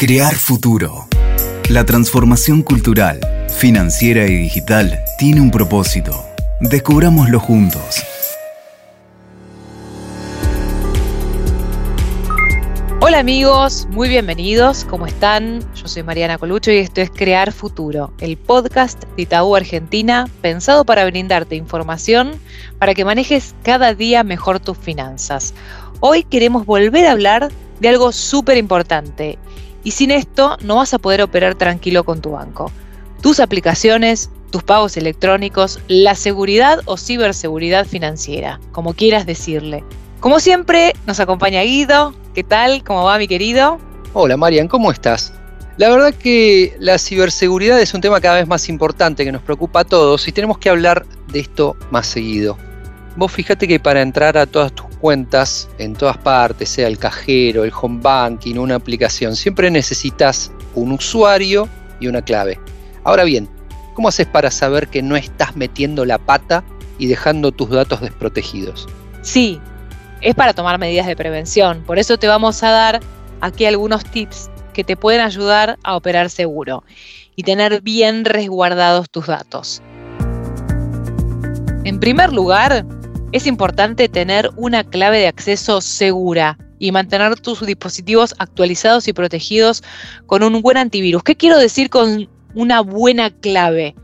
[0.00, 1.08] Crear futuro.
[1.68, 6.24] La transformación cultural, financiera y digital tiene un propósito.
[6.60, 8.04] Descubrámoslo juntos.
[13.00, 15.64] Hola amigos, muy bienvenidos, ¿cómo están?
[15.74, 20.84] Yo soy Mariana Colucho y esto es Crear Futuro, el podcast de Itaú Argentina pensado
[20.84, 22.40] para brindarte información
[22.78, 25.54] para que manejes cada día mejor tus finanzas.
[25.98, 29.38] Hoy queremos volver a hablar de algo súper importante
[29.84, 32.70] y sin esto no vas a poder operar tranquilo con tu banco.
[33.22, 39.84] Tus aplicaciones, tus pagos electrónicos, la seguridad o ciberseguridad financiera, como quieras decirle.
[40.20, 42.14] Como siempre, nos acompaña Guido.
[42.34, 42.82] ¿Qué tal?
[42.84, 43.78] ¿Cómo va mi querido?
[44.12, 45.32] Hola Marian, ¿cómo estás?
[45.76, 49.80] La verdad que la ciberseguridad es un tema cada vez más importante que nos preocupa
[49.80, 52.58] a todos y tenemos que hablar de esto más seguido.
[53.14, 57.64] Vos fíjate que para entrar a todas tus cuentas en todas partes, sea el cajero,
[57.64, 61.68] el home banking, una aplicación, siempre necesitas un usuario
[62.00, 62.60] y una clave.
[63.04, 63.48] Ahora bien,
[63.94, 66.64] ¿cómo haces para saber que no estás metiendo la pata
[66.98, 68.86] y dejando tus datos desprotegidos?
[69.22, 69.60] Sí,
[70.20, 71.82] es para tomar medidas de prevención.
[71.86, 73.00] Por eso te vamos a dar
[73.40, 76.84] aquí algunos tips que te pueden ayudar a operar seguro
[77.34, 79.82] y tener bien resguardados tus datos.
[81.84, 82.84] En primer lugar,
[83.32, 89.82] es importante tener una clave de acceso segura y mantener tus dispositivos actualizados y protegidos
[90.26, 91.22] con un buen antivirus.
[91.22, 93.94] ¿Qué quiero decir con una buena clave?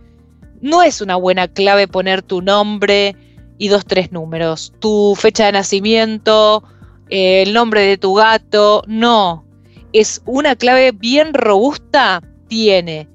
[0.61, 3.17] No es una buena clave poner tu nombre,
[3.58, 4.72] y dos, tres números.
[4.80, 6.64] Tu fecha de nacimiento,
[7.11, 9.45] eh, el nombre de tu gato, no.
[9.92, 13.08] Es una clave bien robusta, tiene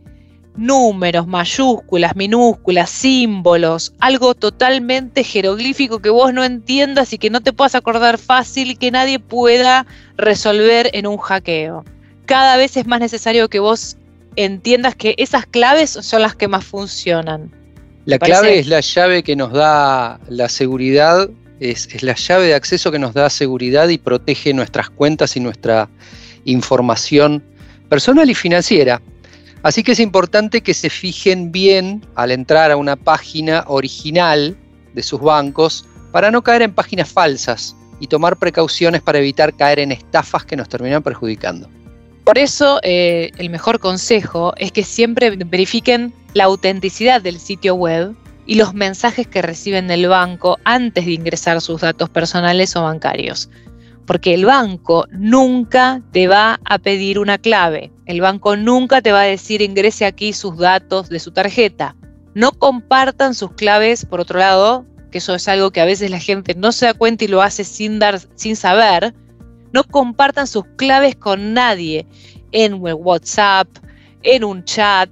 [0.60, 7.54] números, mayúsculas, minúsculas, símbolos, algo totalmente jeroglífico que vos no entiendas y que no te
[7.54, 9.88] puedas acordar fácil y que nadie pueda
[10.18, 11.86] resolver en un hackeo.
[12.26, 13.98] Cada vez es más necesario que vos
[14.36, 17.52] entiendas que esas claves son las que más funcionan.
[18.06, 22.92] La clave es la llave que nos da la seguridad, es, la llave de acceso
[22.92, 25.90] que nos da seguridad y protege nuestras cuentas y nuestra
[26.46, 27.44] información
[27.90, 29.02] personal y financiera.
[29.62, 34.56] Así que es importante que se fijen bien al entrar a una página original
[34.94, 39.80] de sus bancos para no caer en páginas falsas y tomar precauciones para evitar caer
[39.80, 41.70] en estafas que nos terminan perjudicando.
[42.24, 48.16] Por eso, eh, el mejor consejo es que siempre verifiquen la autenticidad del sitio web
[48.46, 53.50] y los mensajes que reciben del banco antes de ingresar sus datos personales o bancarios.
[54.10, 57.92] Porque el banco nunca te va a pedir una clave.
[58.08, 61.96] El banco nunca te va a decir ingrese aquí sus datos de su tarjeta.
[62.34, 66.20] No compartan sus claves, por otro lado, que eso es algo que a veces la
[66.20, 69.14] gente no se da cuenta y lo hace sin, dar, sin saber,
[69.74, 72.08] no compartan sus claves con nadie
[72.52, 73.68] en WhatsApp,
[74.24, 75.12] en un chat,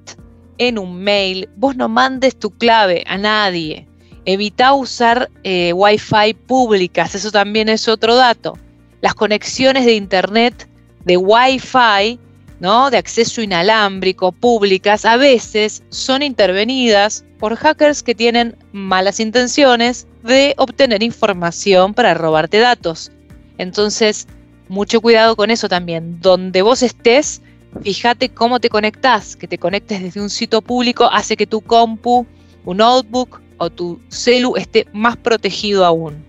[0.58, 1.48] en un mail.
[1.56, 3.88] Vos no mandes tu clave a nadie.
[4.26, 8.58] Evita usar eh, Wi-Fi públicas, eso también es otro dato.
[9.02, 10.70] Las conexiones de Internet
[11.06, 12.20] de Wi-Fi,
[12.60, 12.90] ¿no?
[12.90, 20.54] de acceso inalámbrico públicas, a veces son intervenidas por hackers que tienen malas intenciones de
[20.58, 23.12] obtener información para robarte datos.
[23.58, 24.28] Entonces,
[24.68, 26.20] mucho cuidado con eso también.
[26.20, 27.42] Donde vos estés,
[27.82, 29.36] fíjate cómo te conectás.
[29.36, 32.26] Que te conectes desde un sitio público hace que tu compu,
[32.66, 36.27] un notebook o tu celu esté más protegido aún.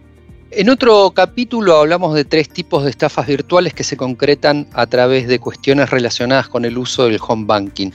[0.50, 5.28] En otro capítulo hablamos de tres tipos de estafas virtuales que se concretan a través
[5.28, 7.90] de cuestiones relacionadas con el uso del home banking.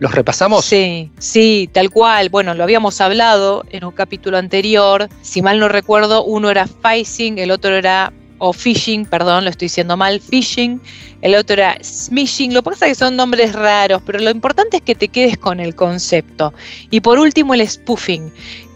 [0.00, 0.64] ¿Los repasamos?
[0.64, 2.28] Sí, sí, tal cual.
[2.28, 5.08] Bueno, lo habíamos hablado en un capítulo anterior.
[5.22, 9.66] Si mal no recuerdo, uno era phishing, el otro era o phishing, perdón, lo estoy
[9.66, 10.80] diciendo mal, phishing,
[11.20, 14.78] el otro era smishing, lo que pasa es que son nombres raros, pero lo importante
[14.78, 16.52] es que te quedes con el concepto.
[16.90, 18.32] Y por último el spoofing,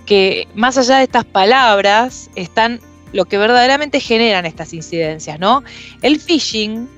[0.07, 2.79] que más allá de estas palabras están
[3.17, 5.65] lo que verdaderamente generan estas incidencias, ¿no?
[6.03, 6.89] El phishing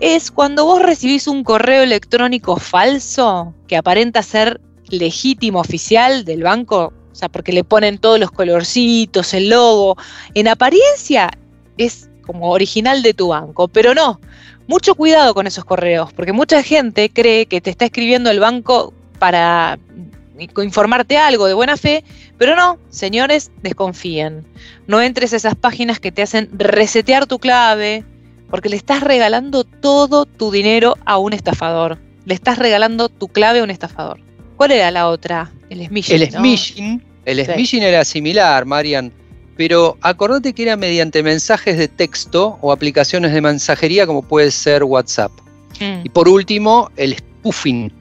[0.00, 6.92] es cuando vos recibís un correo electrónico falso que aparenta ser legítimo oficial del banco,
[7.12, 9.96] o sea, porque le ponen todos los colorcitos, el logo,
[10.34, 11.30] en apariencia
[11.76, 14.20] es como original de tu banco, pero no.
[14.66, 18.92] Mucho cuidado con esos correos, porque mucha gente cree que te está escribiendo el banco
[19.18, 19.78] para
[20.38, 22.04] informarte algo de buena fe,
[22.36, 24.46] pero no, señores, desconfíen.
[24.86, 28.04] No entres a esas páginas que te hacen resetear tu clave,
[28.50, 31.98] porque le estás regalando todo tu dinero a un estafador.
[32.24, 34.20] Le estás regalando tu clave a un estafador.
[34.56, 35.52] ¿Cuál era la otra?
[35.70, 36.22] El smishing.
[36.22, 39.12] El smishing, el smishing era similar, Marian
[39.58, 44.84] pero acordate que era mediante mensajes de texto o aplicaciones de mensajería como puede ser
[44.84, 45.32] WhatsApp.
[45.80, 46.02] Mm.
[46.04, 47.92] Y por último, el spoofing.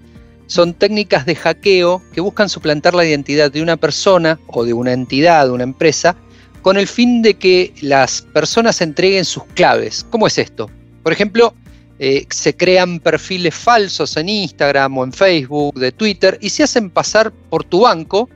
[0.47, 4.93] Son técnicas de hackeo que buscan suplantar la identidad de una persona o de una
[4.93, 6.15] entidad, de una empresa,
[6.61, 10.05] con el fin de que las personas entreguen sus claves.
[10.09, 10.69] ¿Cómo es esto?
[11.03, 11.53] Por ejemplo,
[11.99, 16.89] eh, se crean perfiles falsos en Instagram o en Facebook, de Twitter, y se hacen
[16.89, 18.29] pasar por tu banco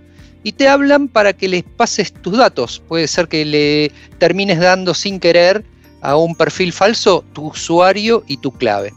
[0.44, 2.81] y te hablan para que les pases tus datos.
[2.88, 5.63] Puede ser que le termines dando sin querer
[6.02, 8.92] a un perfil falso tu usuario y tu clave.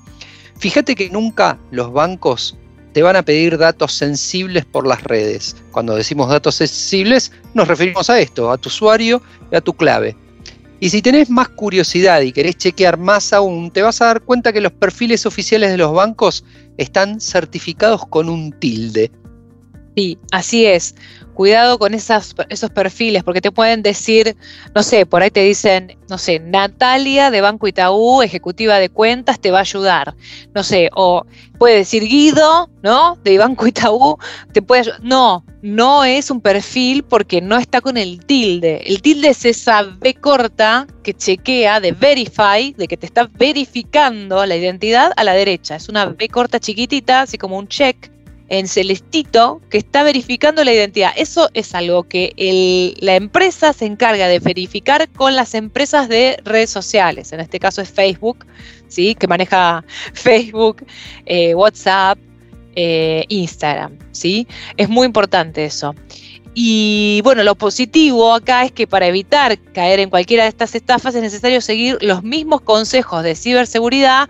[0.58, 2.56] Fíjate que nunca los bancos
[2.94, 5.56] te van a pedir datos sensibles por las redes.
[5.72, 9.20] Cuando decimos datos sensibles nos referimos a esto, a tu usuario
[9.50, 10.16] y a tu clave.
[10.78, 14.52] Y si tenés más curiosidad y querés chequear más aún, te vas a dar cuenta
[14.52, 16.44] que los perfiles oficiales de los bancos
[16.78, 19.10] están certificados con un tilde.
[19.96, 20.94] Sí, así es
[21.34, 24.36] cuidado con esas, esos perfiles, porque te pueden decir,
[24.74, 29.40] no sé, por ahí te dicen, no sé, Natalia de Banco Itaú, ejecutiva de cuentas,
[29.40, 30.14] te va a ayudar.
[30.54, 31.26] No sé, o
[31.58, 33.18] puede decir Guido, ¿no?
[33.22, 34.16] De Banco Itaú,
[34.52, 35.00] te puede ayudar.
[35.02, 38.82] No, no es un perfil porque no está con el tilde.
[38.86, 44.44] El tilde es esa B corta que chequea de verify, de que te está verificando
[44.46, 45.76] la identidad a la derecha.
[45.76, 48.13] Es una B corta chiquitita, así como un check
[48.48, 51.12] en celestito que está verificando la identidad.
[51.16, 56.70] Eso es algo que la empresa se encarga de verificar con las empresas de redes
[56.70, 57.32] sociales.
[57.32, 58.46] En este caso es Facebook,
[58.88, 59.14] ¿sí?
[59.14, 60.84] que maneja Facebook,
[61.26, 62.18] eh, WhatsApp,
[62.76, 63.98] eh, Instagram.
[64.12, 64.46] ¿sí?
[64.76, 65.94] Es muy importante eso.
[66.56, 71.14] Y bueno, lo positivo acá es que para evitar caer en cualquiera de estas estafas
[71.16, 74.28] es necesario seguir los mismos consejos de ciberseguridad.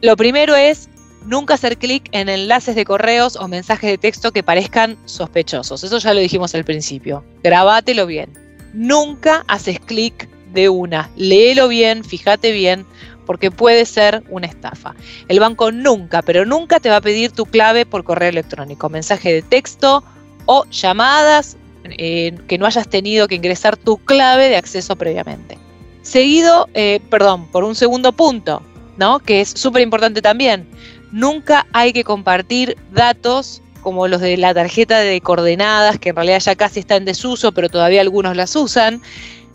[0.00, 0.88] Lo primero es
[1.24, 5.82] Nunca hacer clic en enlaces de correos o mensajes de texto que parezcan sospechosos.
[5.82, 7.24] Eso ya lo dijimos al principio.
[7.42, 8.32] Grabátelo bien.
[8.72, 11.10] Nunca haces clic de una.
[11.16, 12.86] Léelo bien, fíjate bien,
[13.26, 14.94] porque puede ser una estafa.
[15.28, 19.32] El banco nunca, pero nunca te va a pedir tu clave por correo electrónico, mensaje
[19.32, 20.04] de texto
[20.46, 25.58] o llamadas eh, que no hayas tenido que ingresar tu clave de acceso previamente.
[26.02, 28.62] Seguido, eh, perdón, por un segundo punto,
[28.96, 29.18] ¿no?
[29.18, 30.68] Que es súper importante también.
[31.12, 36.40] Nunca hay que compartir datos como los de la tarjeta de coordenadas, que en realidad
[36.40, 39.00] ya casi está en desuso, pero todavía algunos las usan,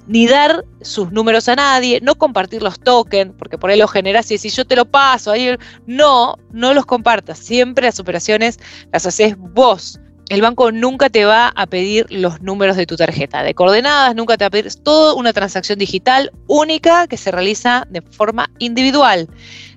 [0.07, 4.31] ni dar sus números a nadie, no compartir los tokens, porque por ahí lo generas
[4.31, 8.57] y si yo te lo paso, ahí, no, no los compartas, siempre las operaciones
[8.92, 10.00] las haces vos.
[10.30, 14.38] El banco nunca te va a pedir los números de tu tarjeta de coordenadas, nunca
[14.38, 18.50] te va a pedir, es toda una transacción digital única que se realiza de forma
[18.59, 19.27] individual.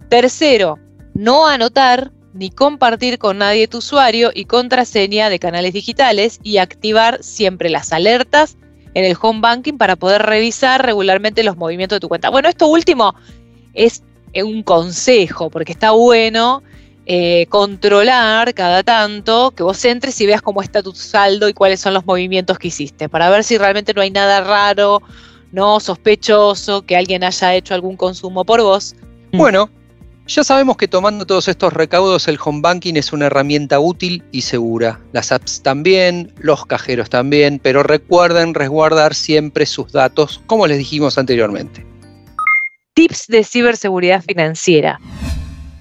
[0.08, 0.78] Tercero,
[1.14, 7.22] no anotar ni compartir con nadie tu usuario y contraseña de canales digitales y activar
[7.22, 8.56] siempre las alertas
[8.94, 12.30] en el home banking para poder revisar regularmente los movimientos de tu cuenta.
[12.30, 13.14] Bueno, esto último
[13.72, 14.02] es
[14.34, 16.62] un consejo porque está bueno
[17.06, 21.80] eh, controlar cada tanto que vos entres y veas cómo está tu saldo y cuáles
[21.80, 25.02] son los movimientos que hiciste para ver si realmente no hay nada raro,
[25.52, 28.96] no sospechoso, que alguien haya hecho algún consumo por vos.
[29.32, 29.68] Bueno,
[30.26, 34.42] ya sabemos que tomando todos estos recaudos el home banking es una herramienta útil y
[34.42, 35.00] segura.
[35.12, 41.18] Las apps también, los cajeros también, pero recuerden resguardar siempre sus datos como les dijimos
[41.18, 41.84] anteriormente.
[42.94, 44.98] Tips de ciberseguridad financiera.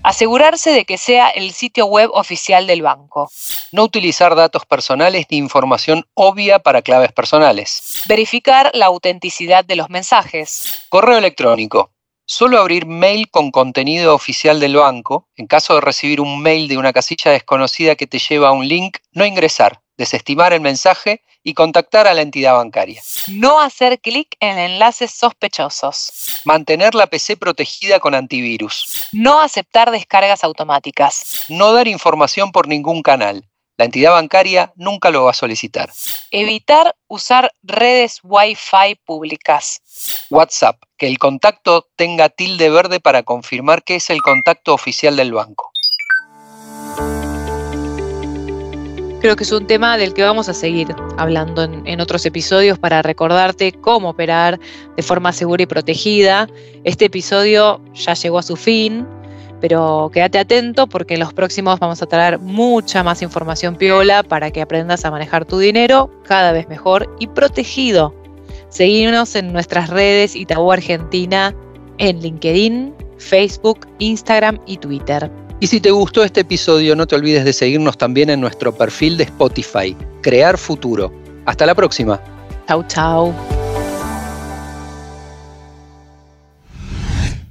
[0.04, 3.32] Asegurarse de que sea el sitio web oficial del banco.
[3.72, 8.04] No utilizar datos personales ni información obvia para claves personales.
[8.08, 10.86] Verificar la autenticidad de los mensajes.
[10.90, 11.93] Correo electrónico.
[12.26, 15.28] Solo abrir mail con contenido oficial del banco.
[15.36, 18.66] En caso de recibir un mail de una casilla desconocida que te lleva a un
[18.66, 23.02] link, no ingresar, desestimar el mensaje y contactar a la entidad bancaria.
[23.28, 26.42] No hacer clic en enlaces sospechosos.
[26.46, 29.10] Mantener la PC protegida con antivirus.
[29.12, 31.46] No aceptar descargas automáticas.
[31.50, 33.50] No dar información por ningún canal.
[33.76, 35.90] La entidad bancaria nunca lo va a solicitar.
[36.30, 39.82] Evitar usar redes Wi-Fi públicas.
[40.30, 45.34] WhatsApp, que el contacto tenga tilde verde para confirmar que es el contacto oficial del
[45.34, 45.72] banco.
[49.22, 52.78] Creo que es un tema del que vamos a seguir hablando en, en, otros episodios
[52.78, 54.60] para recordarte cómo operar
[54.98, 56.48] de forma segura y protegida.
[56.84, 59.08] Este episodio ya llegó a su fin
[59.64, 64.52] pero quédate atento porque en los próximos vamos a traer mucha más información piola para
[64.52, 68.14] que aprendas a manejar tu dinero cada vez mejor y protegido.
[68.68, 71.56] Seguimos en nuestras redes Itaú Argentina
[71.98, 75.32] en LinkedIn, Facebook, Instagram y Twitter.
[75.62, 79.16] Y si te gustó este episodio, no te olvides de seguirnos también en nuestro perfil
[79.16, 81.10] de Spotify, Crear Futuro.
[81.46, 82.20] Hasta la próxima.
[82.68, 83.34] Chau, chau.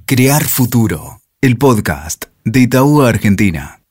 [0.05, 3.82] Crear Futuro el podcast de Itaú Argentina.